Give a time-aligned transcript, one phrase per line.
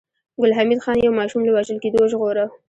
[0.39, 2.45] ګل حمید خان يو ماشوم له وژل کېدو وژغوره